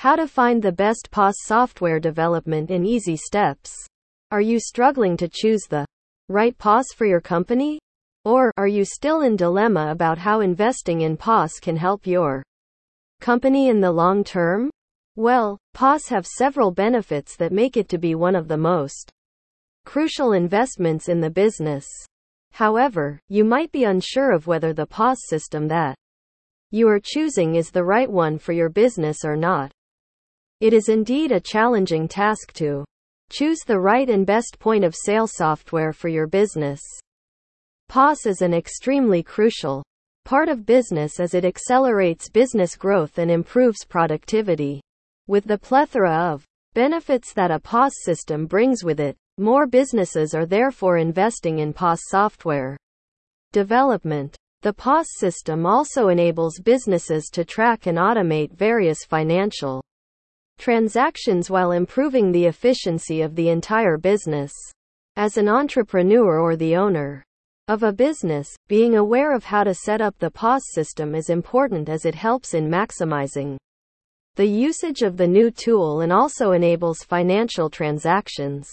How 0.00 0.16
to 0.16 0.26
find 0.26 0.62
the 0.62 0.72
best 0.72 1.10
POS 1.10 1.34
software 1.44 2.00
development 2.00 2.70
in 2.70 2.86
easy 2.86 3.18
steps. 3.18 3.76
Are 4.30 4.40
you 4.40 4.58
struggling 4.58 5.14
to 5.18 5.28
choose 5.28 5.64
the 5.68 5.84
right 6.30 6.56
POS 6.56 6.94
for 6.96 7.04
your 7.04 7.20
company? 7.20 7.78
Or 8.24 8.50
are 8.56 8.66
you 8.66 8.82
still 8.82 9.20
in 9.20 9.36
dilemma 9.36 9.90
about 9.90 10.16
how 10.16 10.40
investing 10.40 11.02
in 11.02 11.18
POS 11.18 11.58
can 11.60 11.76
help 11.76 12.06
your 12.06 12.42
company 13.20 13.68
in 13.68 13.80
the 13.80 13.92
long 13.92 14.24
term? 14.24 14.70
Well, 15.16 15.58
POS 15.74 16.08
have 16.08 16.26
several 16.26 16.70
benefits 16.70 17.36
that 17.36 17.52
make 17.52 17.76
it 17.76 17.90
to 17.90 17.98
be 17.98 18.14
one 18.14 18.34
of 18.34 18.48
the 18.48 18.56
most 18.56 19.10
crucial 19.84 20.32
investments 20.32 21.10
in 21.10 21.20
the 21.20 21.28
business. 21.28 21.86
However, 22.52 23.20
you 23.28 23.44
might 23.44 23.70
be 23.70 23.84
unsure 23.84 24.32
of 24.32 24.46
whether 24.46 24.72
the 24.72 24.86
POS 24.86 25.18
system 25.28 25.68
that 25.68 25.94
you 26.70 26.88
are 26.88 27.00
choosing 27.04 27.56
is 27.56 27.70
the 27.70 27.84
right 27.84 28.10
one 28.10 28.38
for 28.38 28.52
your 28.52 28.70
business 28.70 29.26
or 29.26 29.36
not. 29.36 29.70
It 30.60 30.74
is 30.74 30.90
indeed 30.90 31.32
a 31.32 31.40
challenging 31.40 32.06
task 32.06 32.52
to 32.54 32.84
choose 33.30 33.60
the 33.60 33.80
right 33.80 34.10
and 34.10 34.26
best 34.26 34.58
point 34.58 34.84
of 34.84 34.94
sale 34.94 35.26
software 35.26 35.94
for 35.94 36.08
your 36.08 36.26
business. 36.26 36.82
POS 37.88 38.26
is 38.26 38.42
an 38.42 38.52
extremely 38.52 39.22
crucial 39.22 39.82
part 40.26 40.50
of 40.50 40.66
business 40.66 41.18
as 41.18 41.32
it 41.32 41.46
accelerates 41.46 42.28
business 42.28 42.76
growth 42.76 43.16
and 43.16 43.30
improves 43.30 43.86
productivity. 43.86 44.82
With 45.26 45.44
the 45.44 45.56
plethora 45.56 46.12
of 46.12 46.44
benefits 46.74 47.32
that 47.32 47.50
a 47.50 47.58
POS 47.58 47.94
system 48.04 48.44
brings 48.44 48.84
with 48.84 49.00
it, 49.00 49.16
more 49.38 49.66
businesses 49.66 50.34
are 50.34 50.44
therefore 50.44 50.98
investing 50.98 51.60
in 51.60 51.72
POS 51.72 52.00
software 52.08 52.76
development. 53.52 54.36
The 54.60 54.74
POS 54.74 55.06
system 55.16 55.64
also 55.64 56.08
enables 56.08 56.60
businesses 56.60 57.30
to 57.32 57.46
track 57.46 57.86
and 57.86 57.96
automate 57.96 58.52
various 58.52 59.06
financial 59.06 59.82
transactions 60.60 61.50
while 61.50 61.72
improving 61.72 62.30
the 62.30 62.44
efficiency 62.44 63.22
of 63.22 63.34
the 63.34 63.48
entire 63.48 63.96
business. 63.96 64.52
As 65.16 65.38
an 65.38 65.48
entrepreneur 65.48 66.38
or 66.38 66.54
the 66.54 66.76
owner 66.76 67.24
of 67.66 67.82
a 67.82 67.92
business, 67.92 68.48
being 68.68 68.96
aware 68.96 69.34
of 69.34 69.42
how 69.42 69.64
to 69.64 69.74
set 69.74 70.00
up 70.00 70.14
the 70.18 70.30
POS 70.30 70.62
system 70.72 71.14
is 71.14 71.30
important 71.30 71.88
as 71.88 72.04
it 72.04 72.14
helps 72.14 72.52
in 72.52 72.68
maximizing 72.68 73.56
the 74.36 74.46
usage 74.46 75.02
of 75.02 75.16
the 75.16 75.26
new 75.26 75.50
tool 75.50 76.02
and 76.02 76.12
also 76.12 76.52
enables 76.52 76.98
financial 76.98 77.70
transactions. 77.70 78.68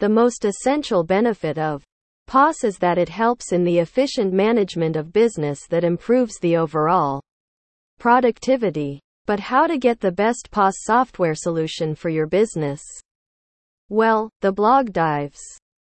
The 0.00 0.08
most 0.08 0.44
essential 0.44 1.02
benefit 1.02 1.58
of 1.58 1.82
POS 2.26 2.64
is 2.64 2.78
that 2.78 2.98
it 2.98 3.08
helps 3.08 3.52
in 3.52 3.64
the 3.64 3.78
efficient 3.78 4.32
management 4.32 4.96
of 4.96 5.12
business 5.12 5.66
that 5.68 5.84
improves 5.84 6.38
the 6.40 6.56
overall 6.56 7.20
productivity. 7.98 9.00
But 9.26 9.38
how 9.38 9.66
to 9.66 9.78
get 9.78 10.00
the 10.00 10.10
best 10.10 10.50
POS 10.50 10.74
software 10.78 11.34
solution 11.34 11.94
for 11.94 12.08
your 12.08 12.26
business? 12.26 12.82
Well, 13.88 14.30
the 14.40 14.52
blog 14.52 14.92
dives 14.92 15.40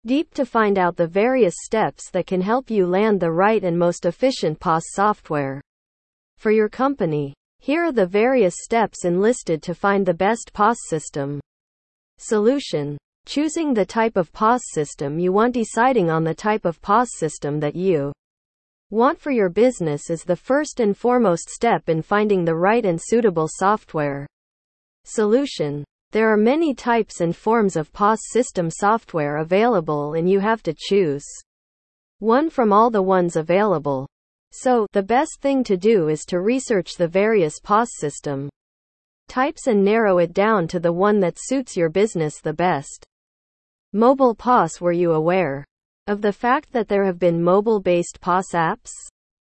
deep 0.06 0.32
to 0.34 0.46
find 0.46 0.78
out 0.78 0.96
the 0.96 1.08
various 1.08 1.54
steps 1.64 2.10
that 2.10 2.28
can 2.28 2.40
help 2.40 2.70
you 2.70 2.86
land 2.86 3.18
the 3.18 3.32
right 3.32 3.64
and 3.64 3.76
most 3.76 4.06
efficient 4.06 4.60
POS 4.60 4.84
software 4.92 5.60
for 6.38 6.52
your 6.52 6.68
company. 6.68 7.34
Here 7.58 7.84
are 7.84 7.92
the 7.92 8.06
various 8.06 8.54
steps 8.58 9.04
enlisted 9.04 9.60
to 9.62 9.74
find 9.74 10.06
the 10.06 10.14
best 10.14 10.52
POS 10.52 10.76
system 10.88 11.40
solution. 12.18 12.96
Choosing 13.26 13.74
the 13.74 13.84
type 13.84 14.16
of 14.16 14.32
POS 14.32 14.62
system 14.70 15.18
you 15.18 15.32
want, 15.32 15.54
deciding 15.54 16.10
on 16.10 16.22
the 16.22 16.34
type 16.34 16.64
of 16.64 16.80
POS 16.80 17.08
system 17.16 17.58
that 17.58 17.74
you 17.74 18.12
want 18.90 19.18
for 19.18 19.32
your 19.32 19.48
business 19.48 20.10
is 20.10 20.22
the 20.22 20.36
first 20.36 20.78
and 20.78 20.96
foremost 20.96 21.50
step 21.50 21.88
in 21.88 22.00
finding 22.00 22.44
the 22.44 22.54
right 22.54 22.86
and 22.86 23.00
suitable 23.02 23.48
software 23.50 24.28
solution. 25.04 25.84
There 26.12 26.32
are 26.32 26.36
many 26.36 26.72
types 26.72 27.20
and 27.20 27.34
forms 27.34 27.74
of 27.74 27.92
POS 27.92 28.20
system 28.30 28.70
software 28.70 29.38
available, 29.38 30.14
and 30.14 30.30
you 30.30 30.38
have 30.38 30.62
to 30.62 30.74
choose 30.76 31.24
one 32.20 32.48
from 32.48 32.72
all 32.72 32.90
the 32.90 33.02
ones 33.02 33.34
available. 33.34 34.06
So, 34.52 34.86
the 34.92 35.02
best 35.02 35.40
thing 35.40 35.64
to 35.64 35.76
do 35.76 36.08
is 36.08 36.24
to 36.26 36.40
research 36.40 36.92
the 36.94 37.08
various 37.08 37.58
POS 37.58 37.88
system 37.98 38.48
types 39.28 39.66
and 39.66 39.84
narrow 39.84 40.18
it 40.18 40.32
down 40.32 40.68
to 40.68 40.78
the 40.78 40.92
one 40.92 41.18
that 41.20 41.38
suits 41.38 41.76
your 41.76 41.88
business 41.88 42.40
the 42.40 42.52
best. 42.52 43.04
Mobile 43.92 44.36
POS 44.36 44.80
Were 44.80 44.92
you 44.92 45.12
aware 45.12 45.64
of 46.06 46.22
the 46.22 46.32
fact 46.32 46.72
that 46.72 46.88
there 46.88 47.04
have 47.04 47.18
been 47.18 47.42
mobile-based 47.42 48.20
POS 48.20 48.52
apps? 48.54 48.90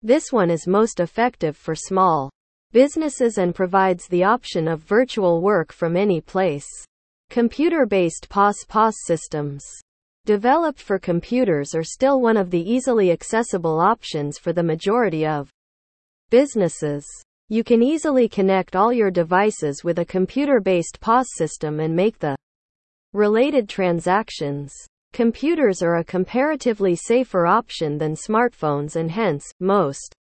This 0.02 0.32
one 0.32 0.50
is 0.50 0.68
most 0.68 1.00
effective 1.00 1.58
for 1.58 1.76
small 1.76 2.30
businesses 2.72 3.38
and 3.38 3.54
provides 3.54 4.08
the 4.08 4.24
option 4.24 4.68
of 4.68 4.82
virtual 4.82 5.42
work 5.42 5.72
from 5.72 5.96
any 5.96 6.20
place. 6.20 6.68
Computer-based 7.30 8.28
POS 8.30 8.56
POS 8.68 8.96
systems 9.06 9.64
developed 10.26 10.80
for 10.80 11.00
computers 11.00 11.76
are 11.76 11.84
still 11.84 12.22
one 12.22 12.38
of 12.38 12.50
the 12.50 12.62
easily 12.62 13.12
accessible 13.12 13.80
options 13.80 14.38
for 14.38 14.54
the 14.54 14.64
majority 14.64 15.26
of 15.26 15.50
businesses. 16.30 17.06
You 17.50 17.64
can 17.64 17.84
easily 17.84 18.28
connect 18.28 18.76
all 18.76 18.94
your 18.94 19.12
devices 19.12 19.84
with 19.84 20.00
a 20.00 20.06
computer-based 20.06 21.00
POS 21.02 21.28
system 21.36 21.80
and 21.80 21.96
make 21.96 22.20
the 22.20 22.36
related 23.14 23.70
transactions. 23.70 24.74
Computers 25.14 25.84
are 25.84 25.98
a 25.98 26.04
comparatively 26.04 26.96
safer 26.96 27.46
option 27.46 28.00
than 28.00 28.16
smartphones 28.16 28.96
and 28.96 29.12
hence, 29.12 29.46
most 29.60 30.12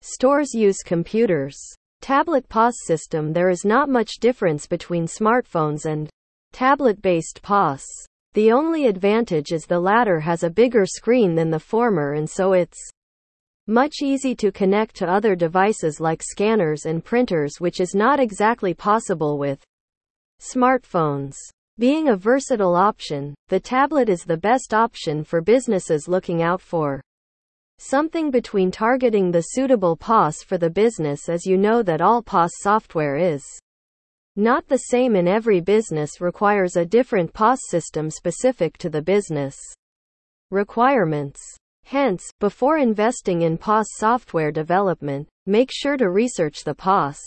stores 0.00 0.54
use 0.54 0.78
computers. 0.82 1.54
Tablet 2.00 2.48
POS 2.48 2.72
system 2.86 3.34
There 3.34 3.50
is 3.50 3.66
not 3.66 3.90
much 3.90 4.20
difference 4.20 4.66
between 4.66 5.06
smartphones 5.06 5.84
and 5.84 6.08
tablet 6.54 7.02
based 7.02 7.42
POS. 7.42 7.84
The 8.32 8.50
only 8.50 8.86
advantage 8.86 9.52
is 9.52 9.64
the 9.64 9.78
latter 9.78 10.20
has 10.20 10.42
a 10.42 10.48
bigger 10.48 10.86
screen 10.86 11.34
than 11.34 11.50
the 11.50 11.60
former 11.60 12.14
and 12.14 12.28
so 12.28 12.54
it's 12.54 12.80
much 13.66 13.96
easy 14.02 14.34
to 14.36 14.50
connect 14.50 14.96
to 14.96 15.06
other 15.06 15.36
devices 15.36 16.00
like 16.00 16.22
scanners 16.22 16.86
and 16.86 17.04
printers 17.04 17.60
which 17.60 17.78
is 17.78 17.94
not 17.94 18.20
exactly 18.20 18.72
possible 18.72 19.36
with 19.36 19.62
smartphones. 20.40 21.36
Being 21.76 22.08
a 22.08 22.16
versatile 22.16 22.76
option, 22.76 23.34
the 23.48 23.58
tablet 23.58 24.08
is 24.08 24.22
the 24.22 24.36
best 24.36 24.72
option 24.72 25.24
for 25.24 25.40
businesses 25.40 26.06
looking 26.06 26.40
out 26.40 26.60
for 26.60 27.00
something 27.78 28.30
between 28.30 28.70
targeting 28.70 29.32
the 29.32 29.40
suitable 29.40 29.96
POS 29.96 30.44
for 30.44 30.56
the 30.56 30.70
business 30.70 31.28
as 31.28 31.44
you 31.44 31.56
know 31.56 31.82
that 31.82 32.00
all 32.00 32.22
POS 32.22 32.52
software 32.60 33.16
is 33.16 33.42
not 34.36 34.68
the 34.68 34.78
same 34.78 35.16
in 35.16 35.26
every 35.26 35.60
business 35.60 36.20
requires 36.20 36.76
a 36.76 36.86
different 36.86 37.32
POS 37.32 37.58
system 37.68 38.08
specific 38.08 38.78
to 38.78 38.88
the 38.88 39.02
business 39.02 39.56
requirements. 40.52 41.40
Hence, 41.84 42.24
before 42.38 42.78
investing 42.78 43.42
in 43.42 43.58
POS 43.58 43.86
software 43.96 44.52
development, 44.52 45.26
make 45.46 45.70
sure 45.72 45.96
to 45.96 46.10
research 46.10 46.62
the 46.62 46.74
POS 46.74 47.18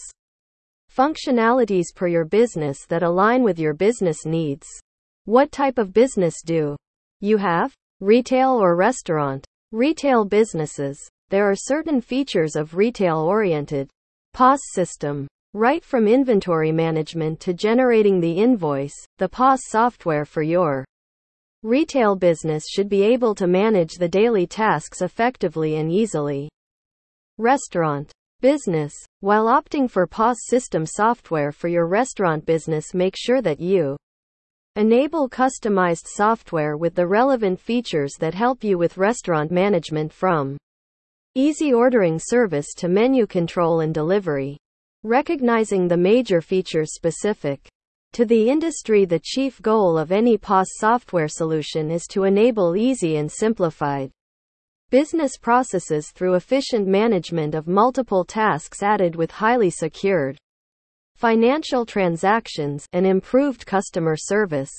Functionalities 0.97 1.93
per 1.93 2.07
your 2.07 2.25
business 2.25 2.87
that 2.87 3.03
align 3.03 3.43
with 3.43 3.59
your 3.59 3.75
business 3.75 4.25
needs. 4.25 4.65
What 5.25 5.51
type 5.51 5.77
of 5.77 5.93
business 5.93 6.41
do 6.43 6.75
you 7.21 7.37
have? 7.37 7.71
Retail 7.99 8.49
or 8.49 8.75
restaurant? 8.75 9.45
Retail 9.71 10.25
businesses. 10.25 10.97
There 11.29 11.47
are 11.47 11.55
certain 11.55 12.01
features 12.01 12.55
of 12.55 12.73
retail 12.73 13.19
oriented 13.19 13.91
POS 14.33 14.59
system. 14.71 15.27
Right 15.53 15.85
from 15.85 16.07
inventory 16.07 16.71
management 16.71 17.39
to 17.41 17.53
generating 17.53 18.19
the 18.19 18.31
invoice, 18.31 18.95
the 19.19 19.29
POS 19.29 19.59
software 19.67 20.25
for 20.25 20.41
your 20.41 20.83
retail 21.61 22.15
business 22.15 22.63
should 22.67 22.89
be 22.89 23.03
able 23.03 23.35
to 23.35 23.45
manage 23.45 23.93
the 23.99 24.09
daily 24.09 24.47
tasks 24.47 25.03
effectively 25.03 25.75
and 25.75 25.91
easily. 25.91 26.49
Restaurant 27.37 28.11
business. 28.41 28.93
While 29.21 29.45
opting 29.45 29.89
for 29.89 30.05
POS 30.07 30.37
system 30.45 30.85
software 30.85 31.51
for 31.51 31.67
your 31.67 31.87
restaurant 31.87 32.45
business, 32.45 32.93
make 32.93 33.15
sure 33.17 33.41
that 33.41 33.59
you 33.59 33.97
enable 34.75 35.27
customized 35.27 36.05
software 36.05 36.77
with 36.77 36.93
the 36.93 37.07
relevant 37.07 37.59
features 37.59 38.13
that 38.19 38.35
help 38.35 38.63
you 38.63 38.77
with 38.77 38.97
restaurant 38.97 39.51
management 39.51 40.13
from 40.13 40.57
easy 41.33 41.73
ordering 41.73 42.19
service 42.19 42.73
to 42.75 42.87
menu 42.87 43.25
control 43.25 43.79
and 43.79 43.93
delivery. 43.93 44.57
Recognizing 45.03 45.87
the 45.87 45.97
major 45.97 46.41
features 46.41 46.93
specific 46.93 47.67
to 48.13 48.25
the 48.25 48.49
industry, 48.49 49.05
the 49.05 49.21
chief 49.23 49.61
goal 49.61 49.97
of 49.97 50.11
any 50.11 50.37
POS 50.37 50.67
software 50.77 51.27
solution 51.27 51.91
is 51.91 52.07
to 52.07 52.23
enable 52.23 52.75
easy 52.75 53.17
and 53.17 53.31
simplified 53.31 54.11
business 54.89 55.37
processes 55.37 56.11
through 56.11 56.35
efficient 56.35 56.87
management 56.87 57.55
of 57.55 57.67
multiple 57.67 58.23
tasks 58.23 58.81
added 58.81 59.15
with 59.15 59.29
highly 59.29 59.69
secured 59.69 60.37
financial 61.15 61.85
transactions 61.85 62.87
and 62.93 63.05
improved 63.05 63.65
customer 63.65 64.15
service. 64.15 64.71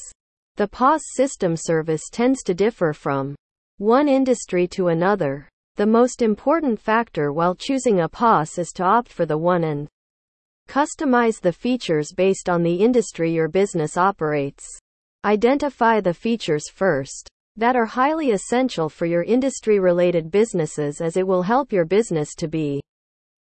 The 0.57 0.69
POS 0.69 1.03
system 1.15 1.57
service 1.57 2.09
tends 2.11 2.43
to 2.45 2.55
differ 2.55 2.93
from 2.93 3.35
one 3.77 4.09
industry 4.09 4.67
to 4.69 4.89
another. 4.89 5.49
The 5.77 5.87
most 5.87 6.23
important 6.23 6.81
factor 6.81 7.33
while 7.33 7.55
choosing 7.55 8.01
a 8.01 8.09
POS 8.09 8.59
is 8.59 8.73
to 8.77 8.85
opt 8.85 9.13
for 9.13 9.27
the 9.27 9.39
one 9.39 9.65
and 9.65 9.89
Customize 10.69 11.41
the 11.41 11.53
features 11.53 12.13
based 12.13 12.51
on 12.51 12.63
the 12.63 12.75
industry 12.75 13.33
your 13.33 13.49
business 13.49 13.97
operates. 13.97 14.67
Identify 15.25 16.03
the 16.03 16.13
features 16.13 16.69
first 16.69 17.31
that 17.59 17.75
are 17.75 17.87
highly 17.87 18.31
essential 18.31 18.89
for 18.89 19.05
your 19.05 19.25
industry 19.25 19.81
related 19.81 20.31
businesses 20.31 21.01
as 21.01 21.17
it 21.17 21.27
will 21.27 21.43
help 21.43 21.73
your 21.73 21.85
business 21.85 22.37
to 22.37 22.47
be 22.47 22.81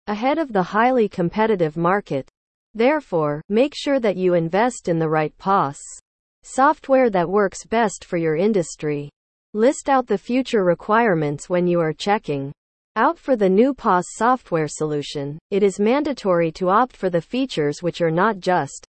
ahead 0.07 0.38
of 0.38 0.54
the 0.54 0.63
highly 0.63 1.09
competitive 1.09 1.75
market. 1.75 2.25
Therefore, 2.74 3.42
make 3.50 3.74
sure 3.75 4.00
that 4.00 4.15
you 4.15 4.33
invest 4.33 4.88
in 4.88 4.98
the 4.98 5.09
right 5.09 5.38
POS 5.38 5.77
software 6.44 7.09
that 7.09 7.30
works 7.30 7.65
best 7.65 8.06
for 8.06 8.15
your 8.15 8.38
industry. 8.38 9.09
List 9.54 9.89
out 9.89 10.07
the 10.07 10.18
future 10.18 10.63
requirements 10.63 11.50
when 11.50 11.68
you 11.68 11.81
are 11.81 11.92
checking 11.92 12.54
out 12.95 13.19
for 13.19 13.36
the 13.36 13.50
new 13.50 13.74
POS 13.74 14.06
software 14.15 14.69
solution. 14.69 15.38
It 15.51 15.63
is 15.63 15.81
mandatory 15.81 16.54
to 16.54 16.69
opt 16.69 16.95
for 16.95 17.09
the 17.09 17.21
features 17.21 17.83
which 17.83 18.00
are 18.00 18.09
not 18.09 18.39
just 18.39 18.86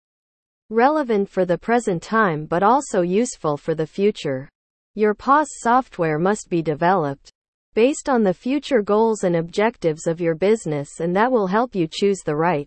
relevant 0.69 1.31
for 1.31 1.47
the 1.47 1.57
present 1.57 2.03
time 2.03 2.45
but 2.45 2.63
also 2.63 3.01
useful 3.01 3.57
for 3.57 3.75
the 3.75 3.87
future. 3.87 4.51
Your 4.99 5.13
POS 5.13 5.49
software 5.59 6.19
must 6.19 6.49
be 6.49 6.63
developed 6.63 7.31
based 7.75 8.09
on 8.09 8.23
the 8.23 8.33
future 8.33 8.81
goals 8.81 9.25
and 9.25 9.37
objectives 9.37 10.07
of 10.07 10.23
your 10.23 10.35
business, 10.35 11.01
and 11.01 11.15
that 11.15 11.31
will 11.31 11.47
help 11.47 11.75
you 11.75 11.87
choose 11.87 12.21
the 12.25 12.35
right 12.35 12.67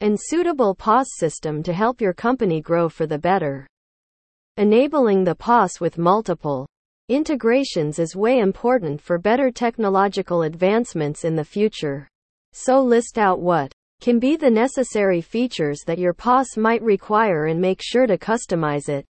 and 0.00 0.16
suitable 0.16 0.76
POS 0.76 1.08
system 1.16 1.60
to 1.64 1.72
help 1.72 2.00
your 2.00 2.12
company 2.12 2.60
grow 2.60 2.88
for 2.88 3.04
the 3.04 3.18
better. 3.18 3.66
Enabling 4.58 5.24
the 5.24 5.34
POS 5.34 5.80
with 5.80 5.98
multiple 5.98 6.68
integrations 7.08 7.98
is 7.98 8.14
way 8.14 8.38
important 8.38 9.00
for 9.00 9.18
better 9.18 9.50
technological 9.50 10.42
advancements 10.42 11.24
in 11.24 11.34
the 11.34 11.44
future. 11.44 12.06
So 12.52 12.80
list 12.80 13.18
out 13.18 13.40
what 13.40 13.72
can 14.00 14.20
be 14.20 14.36
the 14.36 14.50
necessary 14.50 15.20
features 15.20 15.80
that 15.88 15.98
your 15.98 16.14
POS 16.14 16.56
might 16.56 16.82
require 16.82 17.46
and 17.46 17.60
make 17.60 17.80
sure 17.82 18.06
to 18.06 18.16
customize 18.16 18.88
it 18.88 19.04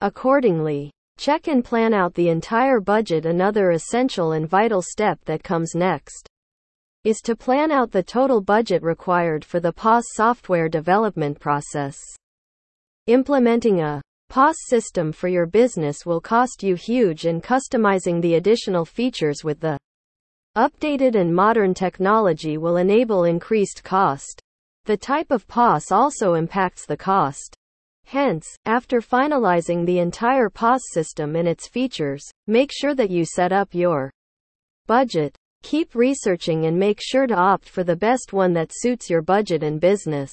accordingly. 0.00 0.90
Check 1.18 1.48
and 1.48 1.64
plan 1.64 1.92
out 1.92 2.14
the 2.14 2.28
entire 2.28 2.78
budget. 2.78 3.26
Another 3.26 3.72
essential 3.72 4.32
and 4.32 4.48
vital 4.48 4.80
step 4.80 5.18
that 5.24 5.42
comes 5.42 5.74
next 5.74 6.28
is 7.02 7.20
to 7.24 7.34
plan 7.34 7.72
out 7.72 7.90
the 7.90 8.04
total 8.04 8.40
budget 8.40 8.84
required 8.84 9.44
for 9.44 9.58
the 9.58 9.72
POS 9.72 10.04
software 10.14 10.68
development 10.68 11.40
process. 11.40 11.98
Implementing 13.08 13.80
a 13.80 14.00
POS 14.28 14.54
system 14.68 15.10
for 15.10 15.26
your 15.26 15.46
business 15.46 16.06
will 16.06 16.20
cost 16.20 16.62
you 16.62 16.76
huge 16.76 17.24
and 17.24 17.42
customizing 17.42 18.22
the 18.22 18.36
additional 18.36 18.84
features 18.84 19.42
with 19.42 19.58
the 19.58 19.76
updated 20.56 21.16
and 21.16 21.34
modern 21.34 21.74
technology 21.74 22.58
will 22.58 22.76
enable 22.76 23.24
increased 23.24 23.82
cost. 23.82 24.40
The 24.84 24.96
type 24.96 25.32
of 25.32 25.48
POS 25.48 25.90
also 25.90 26.34
impacts 26.34 26.86
the 26.86 26.96
cost. 26.96 27.57
Hence, 28.08 28.48
after 28.64 29.02
finalizing 29.02 29.84
the 29.84 29.98
entire 29.98 30.48
POS 30.48 30.80
system 30.92 31.36
and 31.36 31.46
its 31.46 31.68
features, 31.68 32.24
make 32.46 32.70
sure 32.72 32.94
that 32.94 33.10
you 33.10 33.26
set 33.26 33.52
up 33.52 33.74
your 33.74 34.10
budget. 34.86 35.36
Keep 35.62 35.94
researching 35.94 36.64
and 36.64 36.78
make 36.78 37.00
sure 37.02 37.26
to 37.26 37.34
opt 37.34 37.68
for 37.68 37.84
the 37.84 37.94
best 37.94 38.32
one 38.32 38.54
that 38.54 38.70
suits 38.72 39.10
your 39.10 39.20
budget 39.20 39.62
and 39.62 39.78
business 39.78 40.32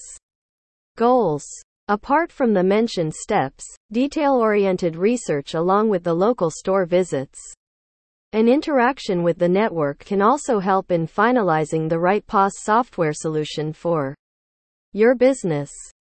goals. 0.95 1.43
Apart 1.89 2.31
from 2.31 2.53
the 2.53 2.63
mentioned 2.63 3.13
steps, 3.13 3.65
detail 3.91 4.35
oriented 4.35 4.95
research 4.95 5.53
along 5.53 5.89
with 5.89 6.05
the 6.05 6.13
local 6.13 6.49
store 6.49 6.85
visits 6.85 7.41
and 8.31 8.47
interaction 8.47 9.21
with 9.21 9.37
the 9.37 9.49
network 9.49 9.99
can 9.99 10.21
also 10.21 10.59
help 10.59 10.91
in 10.91 11.07
finalizing 11.07 11.89
the 11.89 11.99
right 11.99 12.25
POS 12.25 12.53
software 12.63 13.13
solution 13.13 13.73
for 13.73 14.15
your 14.93 15.13
business. 15.13 15.71